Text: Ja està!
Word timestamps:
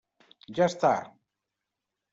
Ja 0.59 0.69
està! 0.71 0.93